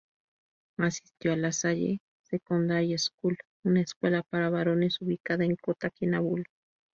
[0.79, 6.43] Asistió a La Salle Secondary School, una escuela para varones, ubicada en Kota Kinabalu.